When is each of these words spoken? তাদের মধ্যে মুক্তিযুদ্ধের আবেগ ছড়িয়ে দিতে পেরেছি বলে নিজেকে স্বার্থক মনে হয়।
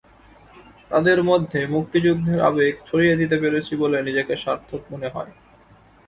তাদের 0.91 1.19
মধ্যে 1.23 1.59
মুক্তিযুদ্ধের 1.67 2.39
আবেগ 2.49 2.73
ছড়িয়ে 2.85 3.15
দিতে 3.15 3.37
পেরেছি 3.39 3.73
বলে 3.75 3.97
নিজেকে 4.01 4.33
স্বার্থক 4.43 4.81
মনে 4.91 5.07
হয়। 5.07 5.31